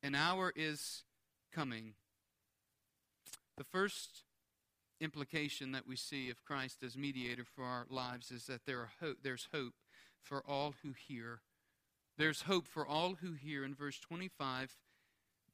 [0.01, 1.03] An hour is
[1.53, 1.93] coming.
[3.55, 4.23] The first
[4.99, 9.15] implication that we see of Christ as mediator for our lives is that there ho-
[9.21, 9.75] there's hope
[10.19, 11.41] for all who hear.
[12.17, 13.63] There's hope for all who hear.
[13.63, 14.75] In verse 25,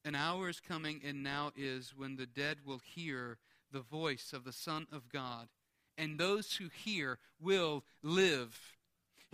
[0.06, 3.38] an hour is coming and now is when the dead will hear
[3.76, 5.50] the voice of the Son of God,
[5.98, 8.58] and those who hear will live.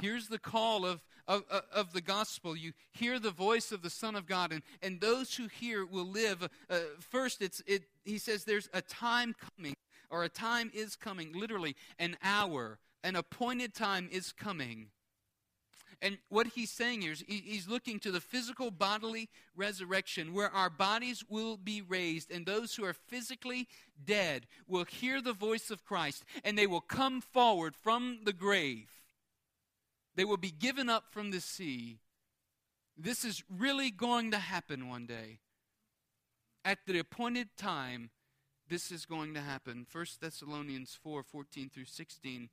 [0.02, 2.58] Here's the call of, of, of the gospel.
[2.58, 6.08] You hear the voice of the Son of God, and, and those who hear will
[6.08, 6.50] live.
[6.68, 9.76] Uh, first, it's, it, he says there's a time coming,
[10.10, 14.88] or a time is coming, literally, an hour, an appointed time is coming
[16.02, 20.70] and what he's saying here is he's looking to the physical bodily resurrection where our
[20.70, 23.68] bodies will be raised, and those who are physically
[24.04, 28.90] dead will hear the voice of Christ, and they will come forward from the grave.
[30.16, 32.00] They will be given up from the sea.
[32.98, 35.40] This is really going to happen one day.
[36.66, 38.10] At the appointed time,
[38.68, 39.86] this is going to happen.
[39.92, 42.50] 1 Thessalonians 4 14 through 16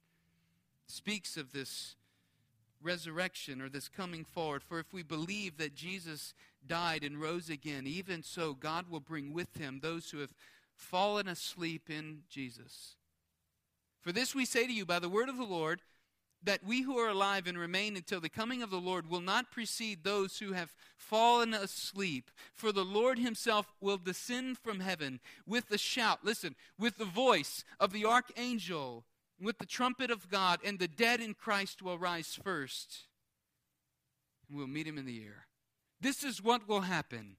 [0.86, 1.96] speaks of this
[2.82, 4.62] resurrection or this coming forward.
[4.62, 6.34] For if we believe that Jesus
[6.66, 10.34] died and rose again, even so, God will bring with him those who have
[10.74, 12.96] fallen asleep in Jesus.
[14.00, 15.80] For this we say to you by the word of the Lord,
[16.42, 19.50] that we who are alive and remain until the coming of the Lord will not
[19.50, 22.30] precede those who have fallen asleep.
[22.54, 27.64] For the Lord himself will descend from heaven with a shout, listen, with the voice
[27.80, 29.04] of the archangel
[29.40, 33.06] with the trumpet of God, and the dead in Christ will rise first.
[34.48, 35.46] And we'll meet him in the air.
[36.00, 37.36] This is what will happen.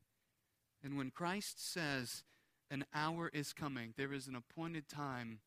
[0.84, 2.24] And when Christ says,
[2.72, 5.40] An hour is coming, there is an appointed time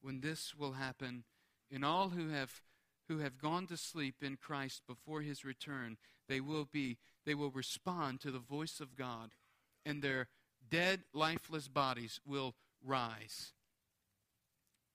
[0.00, 1.24] when this will happen,
[1.70, 2.62] and all who have
[3.08, 5.96] who have gone to sleep in Christ before his return,
[6.28, 9.32] they will be they will respond to the voice of God,
[9.84, 10.28] and their
[10.70, 12.54] dead, lifeless bodies will
[12.84, 13.52] rise.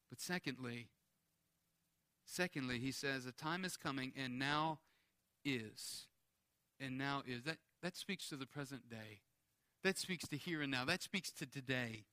[0.10, 0.90] But secondly,
[2.34, 4.80] Secondly, he says, a time is coming and now
[5.46, 6.08] is.
[6.80, 7.44] And now is.
[7.44, 9.22] That, that speaks to the present day.
[9.84, 10.84] That speaks to here and now.
[10.84, 12.06] That speaks to today.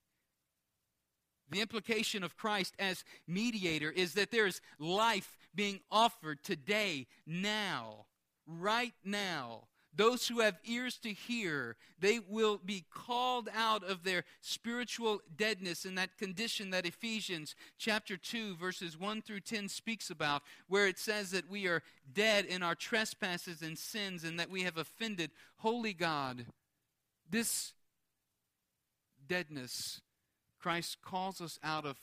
[1.49, 8.05] The implication of Christ as mediator is that there is life being offered today, now,
[8.47, 9.69] right now.
[9.95, 15.85] Those who have ears to hear, they will be called out of their spiritual deadness
[15.85, 20.99] in that condition that Ephesians chapter 2 verses 1 through 10 speaks about where it
[20.99, 21.83] says that we are
[22.13, 26.47] dead in our trespasses and sins and that we have offended holy God.
[27.29, 27.73] This
[29.27, 30.01] deadness
[30.61, 31.97] Christ calls us out of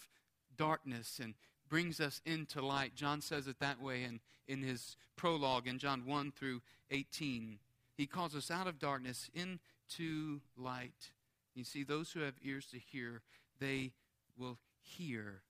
[0.57, 1.35] darkness and
[1.69, 2.95] brings us into light.
[2.95, 6.61] John says it that way in, in his prologue in John 1 through
[6.91, 7.59] 18.
[7.97, 11.11] He calls us out of darkness into light.
[11.55, 13.23] You see, those who have ears to hear,
[13.59, 13.93] they
[14.37, 15.41] will hear.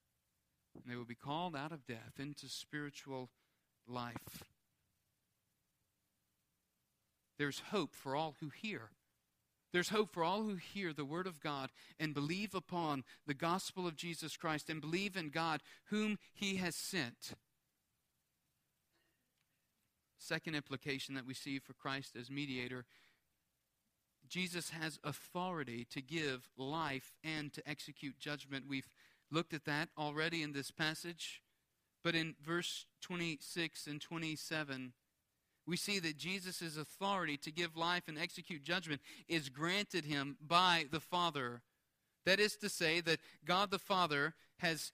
[0.73, 3.29] And they will be called out of death into spiritual
[3.85, 4.45] life.
[7.37, 8.91] There's hope for all who hear.
[9.73, 11.69] There's hope for all who hear the word of God
[11.99, 16.75] and believe upon the gospel of Jesus Christ and believe in God whom he has
[16.75, 17.33] sent.
[20.17, 22.85] Second implication that we see for Christ as mediator
[24.27, 28.65] Jesus has authority to give life and to execute judgment.
[28.67, 28.89] We've
[29.31, 31.41] looked at that already in this passage.
[32.03, 34.93] But in verse 26 and 27,
[35.65, 40.85] we see that Jesus' authority to give life and execute judgment is granted him by
[40.91, 41.61] the Father.
[42.25, 44.91] That is to say, that God the Father has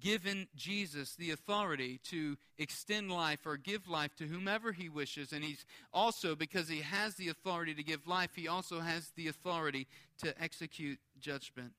[0.00, 5.32] given Jesus the authority to extend life or give life to whomever he wishes.
[5.32, 9.28] And he's also, because he has the authority to give life, he also has the
[9.28, 9.86] authority
[10.18, 11.72] to execute judgment.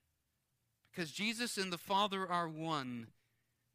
[0.90, 3.08] Because Jesus and the Father are one.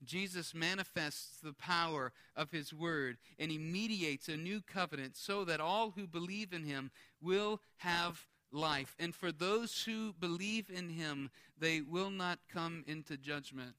[0.03, 5.61] Jesus manifests the power of his word and he mediates a new covenant so that
[5.61, 6.89] all who believe in him
[7.21, 8.95] will have life.
[8.97, 13.75] And for those who believe in him, they will not come into judgment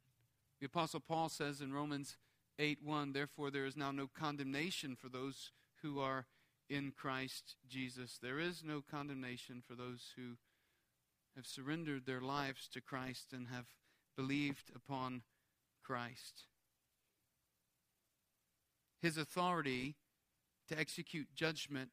[0.63, 2.17] the Apostle Paul says in Romans
[2.57, 5.51] 8 1, Therefore there is now no condemnation for those
[5.83, 6.27] who are
[6.71, 8.17] in Christ Jesus.
[8.23, 10.37] There is no condemnation for those who
[11.35, 13.67] have surrendered their lives to Christ and have
[14.17, 15.23] believed upon
[15.83, 16.45] Christ.
[19.01, 19.97] His authority
[20.69, 21.91] to execute judgment,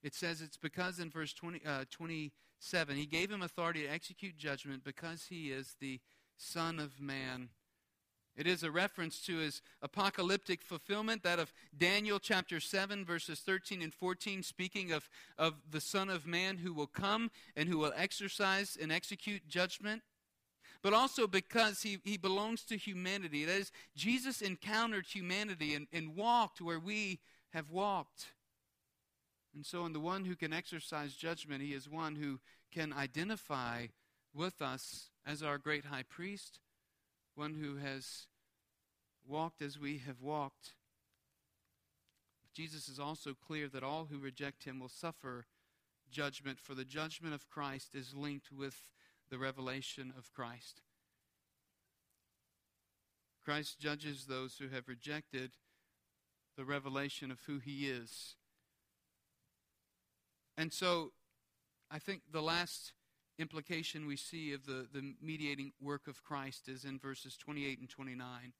[0.00, 4.36] it says it's because in verse 20, uh, 27, he gave him authority to execute
[4.36, 5.98] judgment because he is the
[6.36, 7.48] Son of Man.
[8.36, 13.80] It is a reference to his apocalyptic fulfillment, that of Daniel chapter 7, verses 13
[13.80, 15.08] and 14, speaking of,
[15.38, 20.02] of the Son of Man who will come and who will exercise and execute judgment.
[20.82, 23.44] But also because he, he belongs to humanity.
[23.44, 27.20] That is, Jesus encountered humanity and, and walked where we
[27.52, 28.26] have walked.
[29.54, 32.40] And so, in the one who can exercise judgment, he is one who
[32.72, 33.86] can identify
[34.34, 36.58] with us as our great high priest
[37.34, 38.26] one who has
[39.26, 40.74] walked as we have walked.
[42.54, 45.46] Jesus is also clear that all who reject him will suffer
[46.10, 48.76] judgment, for the judgment of Christ is linked with
[49.30, 50.82] the revelation of Christ.
[53.44, 55.52] Christ judges those who have rejected
[56.56, 58.36] the revelation of who he is.
[60.56, 61.12] And so,
[61.90, 62.92] I think the last
[63.38, 67.88] implication we see of the, the mediating work of Christ is in verses 28 and
[67.88, 68.52] 29.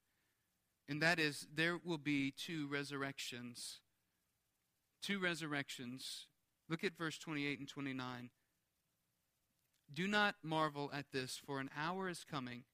[0.89, 3.81] And that is, there will be two resurrections.
[5.03, 6.27] Two resurrections.
[6.69, 8.31] Look at verse 28 and 29.
[9.93, 12.65] Do not marvel at this, for an hour is coming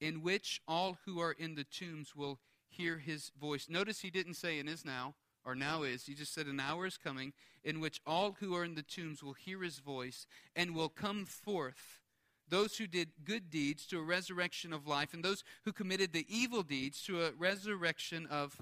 [0.00, 3.68] in which all who are in the tombs will hear his voice.
[3.68, 5.14] Notice he didn't say, and is now
[5.44, 7.32] or now is, he just said, an hour is coming
[7.64, 11.24] in which all who are in the tombs will hear his voice and will come
[11.24, 12.00] forth.
[12.48, 16.26] Those who did good deeds to a resurrection of life, and those who committed the
[16.28, 18.60] evil deeds to a resurrection of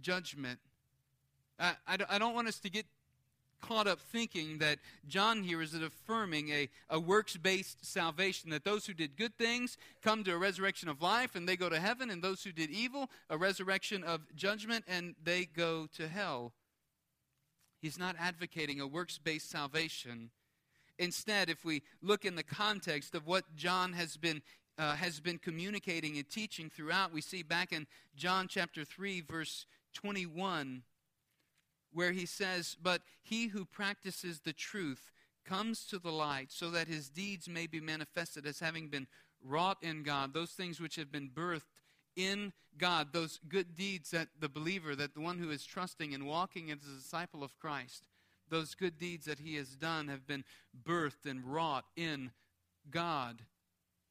[0.00, 0.60] judgment.
[1.58, 2.86] I, I, I don't want us to get
[3.62, 8.84] caught up thinking that John here is affirming a, a works based salvation, that those
[8.84, 12.10] who did good things come to a resurrection of life and they go to heaven,
[12.10, 16.52] and those who did evil, a resurrection of judgment and they go to hell.
[17.80, 20.30] He's not advocating a works based salvation.
[20.98, 24.42] Instead, if we look in the context of what John has been
[24.78, 27.86] uh, has been communicating and teaching throughout, we see back in
[28.16, 30.82] John chapter 3, verse 21,
[31.92, 35.10] where he says, But he who practices the truth
[35.44, 39.06] comes to the light so that his deeds may be manifested as having been
[39.44, 41.62] wrought in God, those things which have been birthed
[42.16, 46.26] in God, those good deeds that the believer, that the one who is trusting and
[46.26, 48.06] walking as a disciple of Christ,
[48.48, 50.44] those good deeds that he has done have been
[50.86, 52.30] birthed and wrought in
[52.90, 53.42] God.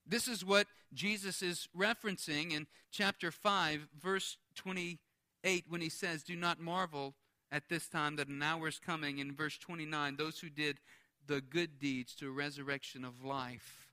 [0.06, 6.36] This is what Jesus is referencing in chapter 5, verse 28, when he says, Do
[6.36, 7.14] not marvel
[7.52, 10.80] at this time that an hour is coming in verse 29 those who did
[11.28, 13.88] the good deeds to a resurrection of life.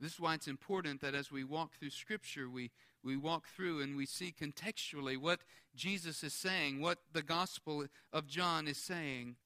[0.00, 2.70] This is why it's important that as we walk through Scripture, we,
[3.02, 5.40] we walk through and we see contextually what
[5.74, 9.36] Jesus is saying, what the Gospel of John is saying.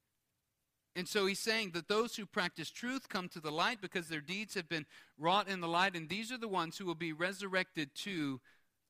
[0.95, 4.21] And so he's saying that those who practice truth come to the light because their
[4.21, 4.85] deeds have been
[5.19, 8.41] wrought in the light, and these are the ones who will be resurrected to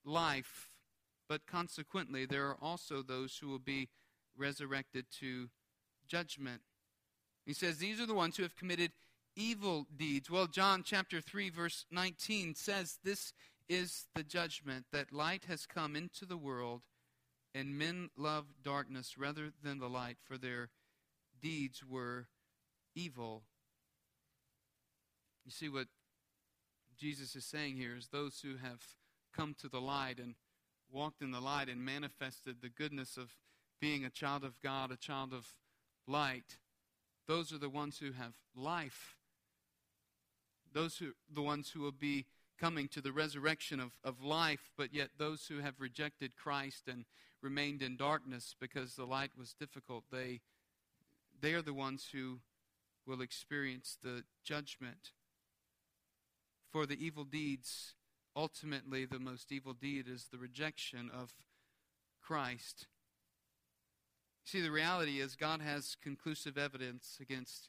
[0.05, 0.72] life.
[1.33, 3.89] But consequently, there are also those who will be
[4.37, 5.49] resurrected to
[6.07, 6.61] judgment.
[7.47, 8.93] He says, These are the ones who have committed
[9.35, 10.31] evil deeds.
[10.31, 13.33] Well, John chapter 3, verse 19 says, This
[13.67, 16.83] is the judgment that light has come into the world,
[17.55, 20.69] and men love darkness rather than the light, for their
[21.41, 22.27] deeds were
[22.95, 23.45] evil.
[25.47, 25.87] You see what
[26.99, 28.83] Jesus is saying here is those who have
[29.35, 30.35] come to the light and
[30.93, 33.35] walked in the light and manifested the goodness of
[33.81, 35.47] being a child of God, a child of
[36.07, 36.59] light,
[37.27, 39.17] those are the ones who have life.
[40.73, 42.27] Those who the ones who will be
[42.59, 47.05] coming to the resurrection of, of life, but yet those who have rejected Christ and
[47.43, 50.41] remained in darkness because the light was difficult, they
[51.41, 52.39] they are the ones who
[53.07, 55.11] will experience the judgment
[56.71, 57.95] for the evil deeds.
[58.35, 61.33] Ultimately, the most evil deed is the rejection of
[62.23, 62.87] Christ.
[64.45, 67.69] See, the reality is God has conclusive evidence against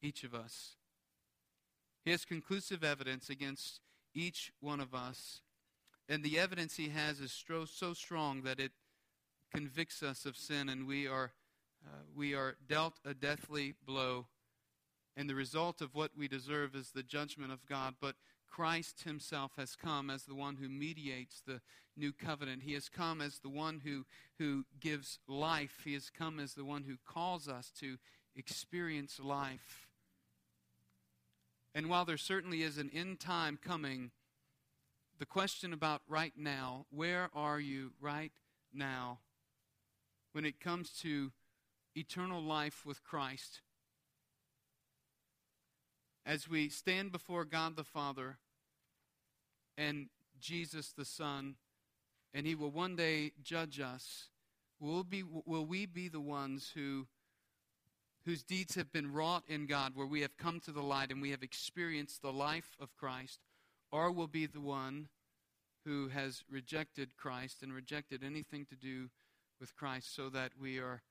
[0.00, 0.76] each of us.
[2.04, 3.80] He has conclusive evidence against
[4.14, 5.40] each one of us.
[6.08, 8.72] And the evidence he has is so strong that it
[9.52, 11.32] convicts us of sin, and we are
[11.86, 14.26] uh, we are dealt a deathly blow,
[15.16, 17.94] and the result of what we deserve is the judgment of God.
[18.00, 18.16] But
[18.54, 21.60] Christ himself has come as the one who mediates the
[21.96, 22.62] new covenant.
[22.62, 24.04] He has come as the one who,
[24.38, 25.82] who gives life.
[25.84, 27.96] He has come as the one who calls us to
[28.36, 29.88] experience life.
[31.74, 34.12] And while there certainly is an end time coming,
[35.18, 38.32] the question about right now, where are you right
[38.72, 39.18] now
[40.30, 41.32] when it comes to
[41.96, 43.62] eternal life with Christ.
[46.24, 48.38] As we stand before God the Father
[49.76, 50.08] and
[50.40, 51.56] Jesus the Son,
[52.32, 54.28] and He will one day judge us,
[54.80, 57.06] will, be, will we be the ones who,
[58.24, 61.22] whose deeds have been wrought in God, where we have come to the light and
[61.22, 63.40] we have experienced the life of Christ,
[63.90, 65.08] or will be the one
[65.84, 69.10] who has rejected Christ and rejected anything to do
[69.60, 71.02] with Christ so that we are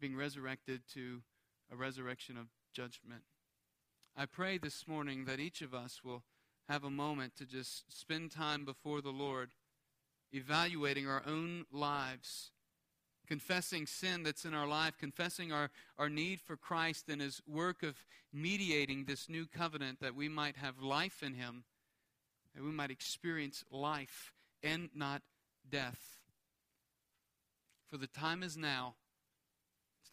[0.00, 1.22] being resurrected to
[1.70, 3.22] a resurrection of judgment.
[4.16, 6.22] I pray this morning that each of us will
[6.68, 9.50] have a moment to just spend time before the Lord,
[10.32, 12.50] evaluating our own lives,
[13.26, 17.82] confessing sin that's in our life, confessing our, our need for Christ and his work
[17.82, 17.96] of
[18.32, 21.64] mediating this new covenant that we might have life in him,
[22.54, 24.32] that we might experience life
[24.62, 25.22] and not
[25.68, 26.18] death.
[27.88, 28.94] For the time is now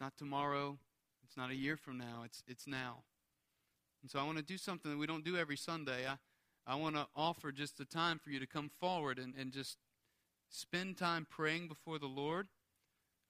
[0.00, 0.78] not tomorrow.
[1.24, 2.22] It's not a year from now.
[2.24, 3.02] It's, it's now.
[4.02, 6.06] And so I want to do something that we don't do every Sunday.
[6.08, 6.14] I,
[6.70, 9.76] I want to offer just a time for you to come forward and, and just
[10.48, 12.46] spend time praying before the Lord.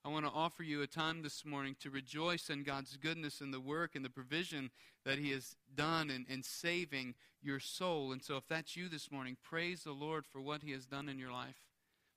[0.04, 3.54] I want to offer you a time this morning to rejoice in God's goodness and
[3.54, 4.70] the work and the provision
[5.06, 8.12] that He has done in, in saving your soul.
[8.12, 11.08] And so, if that's you this morning, praise the Lord for what He has done
[11.08, 11.62] in your life.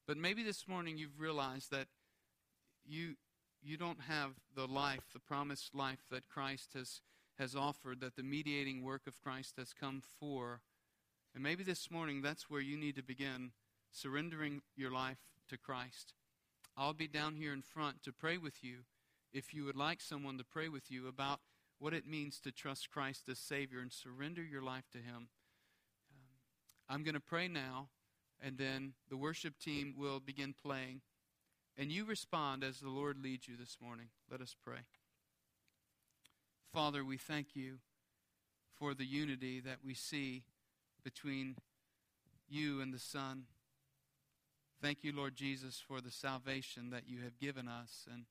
[0.05, 1.87] But maybe this morning you've realized that
[2.85, 3.15] you,
[3.61, 6.99] you don't have the life, the promised life that Christ has,
[7.39, 10.59] has offered, that the mediating work of Christ has come for.
[11.33, 13.51] And maybe this morning that's where you need to begin
[13.91, 15.19] surrendering your life
[15.49, 16.13] to Christ.
[16.77, 18.79] I'll be down here in front to pray with you
[19.31, 21.39] if you would like someone to pray with you about
[21.79, 25.27] what it means to trust Christ as Savior and surrender your life to Him.
[26.11, 26.39] Um,
[26.87, 27.89] I'm going to pray now,
[28.41, 31.01] and then the worship team will begin playing.
[31.77, 34.07] And you respond as the Lord leads you this morning.
[34.29, 34.85] Let us pray.
[36.71, 37.79] Father, we thank you
[38.77, 40.43] for the unity that we see
[41.03, 41.55] between
[42.49, 43.43] you and the Son.
[44.81, 48.25] Thank you, Lord Jesus, for the salvation that you have given us and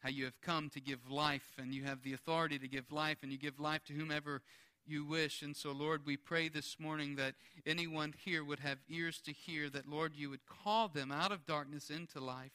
[0.00, 3.18] how you have come to give life and you have the authority to give life
[3.22, 4.42] and you give life to whomever
[4.86, 5.42] you wish.
[5.42, 7.34] And so, Lord, we pray this morning that
[7.66, 11.46] anyone here would have ears to hear, that, Lord, you would call them out of
[11.46, 12.52] darkness into life.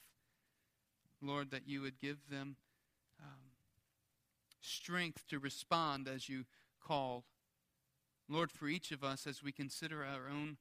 [1.21, 2.57] Lord, that you would give them
[3.21, 3.51] um,
[4.61, 6.45] strength to respond as you
[6.85, 7.23] call.
[8.27, 10.57] Lord, for each of us, as we consider our own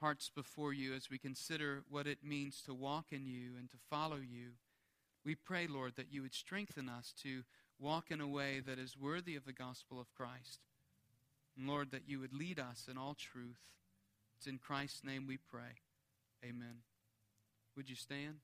[0.00, 3.76] hearts before you as we consider what it means to walk in you and to
[3.88, 4.50] follow you.
[5.24, 7.42] We pray, Lord, that you would strengthen us to
[7.78, 10.60] walk in a way that is worthy of the gospel of Christ.
[11.56, 13.60] And Lord, that you would lead us in all truth.
[14.36, 15.80] It's in Christ's name we pray.
[16.44, 16.82] Amen.
[17.76, 18.40] Would you stand?